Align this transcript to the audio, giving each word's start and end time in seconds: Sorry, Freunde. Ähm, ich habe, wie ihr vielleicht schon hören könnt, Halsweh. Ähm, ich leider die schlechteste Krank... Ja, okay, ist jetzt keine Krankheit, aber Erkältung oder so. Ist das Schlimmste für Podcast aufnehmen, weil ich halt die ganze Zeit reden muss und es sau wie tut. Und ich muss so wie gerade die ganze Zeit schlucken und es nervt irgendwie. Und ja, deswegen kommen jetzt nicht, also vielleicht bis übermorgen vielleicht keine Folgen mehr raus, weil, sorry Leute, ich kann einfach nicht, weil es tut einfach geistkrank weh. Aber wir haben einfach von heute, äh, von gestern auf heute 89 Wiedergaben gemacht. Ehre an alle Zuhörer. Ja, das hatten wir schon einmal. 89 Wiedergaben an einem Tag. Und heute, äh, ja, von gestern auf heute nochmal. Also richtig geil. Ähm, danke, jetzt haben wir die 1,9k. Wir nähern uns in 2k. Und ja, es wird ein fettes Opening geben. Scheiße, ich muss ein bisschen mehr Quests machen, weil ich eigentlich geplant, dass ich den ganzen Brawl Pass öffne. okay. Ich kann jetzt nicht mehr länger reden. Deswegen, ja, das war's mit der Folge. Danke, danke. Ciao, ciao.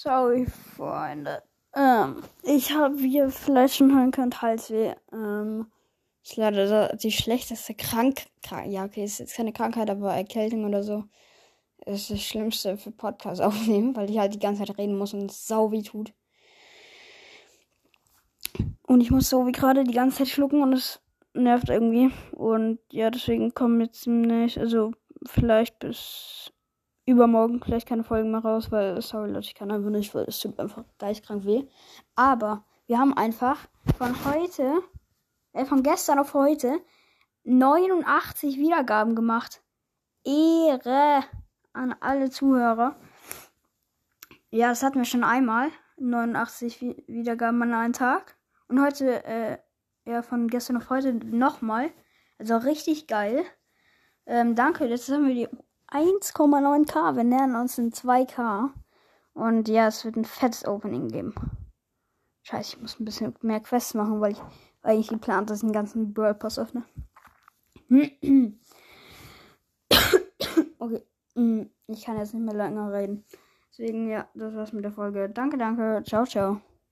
Sorry, 0.00 0.46
Freunde. 0.46 1.42
Ähm, 1.74 2.22
ich 2.44 2.72
habe, 2.72 3.00
wie 3.00 3.16
ihr 3.16 3.30
vielleicht 3.30 3.74
schon 3.74 3.92
hören 3.92 4.12
könnt, 4.12 4.42
Halsweh. 4.42 4.94
Ähm, 5.12 5.66
ich 6.22 6.36
leider 6.36 6.94
die 6.94 7.10
schlechteste 7.10 7.74
Krank... 7.74 8.26
Ja, 8.68 8.84
okay, 8.84 9.02
ist 9.02 9.18
jetzt 9.18 9.34
keine 9.34 9.52
Krankheit, 9.52 9.90
aber 9.90 10.14
Erkältung 10.14 10.64
oder 10.64 10.84
so. 10.84 11.02
Ist 11.84 12.10
das 12.10 12.22
Schlimmste 12.22 12.76
für 12.76 12.92
Podcast 12.92 13.40
aufnehmen, 13.42 13.96
weil 13.96 14.08
ich 14.08 14.18
halt 14.18 14.34
die 14.34 14.38
ganze 14.38 14.64
Zeit 14.64 14.78
reden 14.78 14.96
muss 14.96 15.14
und 15.14 15.32
es 15.32 15.48
sau 15.48 15.72
wie 15.72 15.82
tut. 15.82 16.12
Und 18.86 19.00
ich 19.00 19.10
muss 19.10 19.28
so 19.28 19.48
wie 19.48 19.52
gerade 19.52 19.82
die 19.82 19.94
ganze 19.94 20.18
Zeit 20.18 20.28
schlucken 20.28 20.62
und 20.62 20.74
es 20.74 21.00
nervt 21.34 21.70
irgendwie. 21.70 22.12
Und 22.30 22.78
ja, 22.92 23.10
deswegen 23.10 23.52
kommen 23.52 23.80
jetzt 23.80 24.06
nicht, 24.06 24.58
also 24.58 24.92
vielleicht 25.26 25.80
bis 25.80 26.52
übermorgen 27.08 27.60
vielleicht 27.62 27.88
keine 27.88 28.04
Folgen 28.04 28.30
mehr 28.30 28.40
raus, 28.40 28.70
weil, 28.70 29.00
sorry 29.00 29.30
Leute, 29.30 29.46
ich 29.46 29.54
kann 29.54 29.70
einfach 29.70 29.88
nicht, 29.88 30.14
weil 30.14 30.24
es 30.24 30.38
tut 30.38 30.58
einfach 30.60 30.84
geistkrank 30.98 31.46
weh. 31.46 31.64
Aber 32.14 32.64
wir 32.86 32.98
haben 32.98 33.16
einfach 33.16 33.66
von 33.96 34.14
heute, 34.26 34.82
äh, 35.54 35.64
von 35.64 35.82
gestern 35.82 36.18
auf 36.18 36.34
heute 36.34 36.80
89 37.44 38.58
Wiedergaben 38.58 39.16
gemacht. 39.16 39.62
Ehre 40.22 41.24
an 41.72 41.94
alle 42.00 42.28
Zuhörer. 42.28 42.96
Ja, 44.50 44.68
das 44.68 44.82
hatten 44.82 44.98
wir 44.98 45.06
schon 45.06 45.24
einmal. 45.24 45.70
89 45.96 47.04
Wiedergaben 47.06 47.62
an 47.62 47.72
einem 47.72 47.92
Tag. 47.94 48.36
Und 48.68 48.82
heute, 48.82 49.24
äh, 49.24 49.58
ja, 50.04 50.20
von 50.22 50.48
gestern 50.48 50.76
auf 50.76 50.90
heute 50.90 51.14
nochmal. 51.14 51.90
Also 52.38 52.58
richtig 52.58 53.06
geil. 53.06 53.44
Ähm, 54.26 54.54
danke, 54.54 54.84
jetzt 54.84 55.10
haben 55.10 55.26
wir 55.26 55.34
die 55.34 55.48
1,9k. 55.90 57.16
Wir 57.16 57.24
nähern 57.24 57.56
uns 57.56 57.78
in 57.78 57.92
2k. 57.92 58.70
Und 59.34 59.68
ja, 59.68 59.86
es 59.88 60.04
wird 60.04 60.16
ein 60.16 60.24
fettes 60.24 60.66
Opening 60.66 61.08
geben. 61.08 61.34
Scheiße, 62.42 62.76
ich 62.76 62.82
muss 62.82 62.98
ein 62.98 63.04
bisschen 63.04 63.34
mehr 63.42 63.60
Quests 63.60 63.94
machen, 63.94 64.20
weil 64.20 64.32
ich 64.32 64.42
eigentlich 64.82 65.08
geplant, 65.08 65.50
dass 65.50 65.58
ich 65.58 65.66
den 65.66 65.72
ganzen 65.72 66.12
Brawl 66.14 66.34
Pass 66.34 66.58
öffne. 66.58 66.84
okay. 70.78 71.02
Ich 71.86 72.04
kann 72.04 72.18
jetzt 72.18 72.34
nicht 72.34 72.44
mehr 72.44 72.54
länger 72.54 72.92
reden. 72.92 73.24
Deswegen, 73.70 74.08
ja, 74.08 74.28
das 74.34 74.54
war's 74.54 74.72
mit 74.72 74.84
der 74.84 74.92
Folge. 74.92 75.28
Danke, 75.28 75.56
danke. 75.56 76.02
Ciao, 76.04 76.24
ciao. 76.24 76.60